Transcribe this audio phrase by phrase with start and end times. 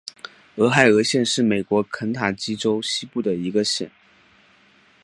[0.55, 3.91] 俄亥俄县是美国肯塔基州西部的一个县。